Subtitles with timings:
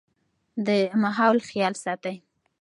[0.65, 0.67] د
[1.01, 2.15] ماحول خيال ساتئ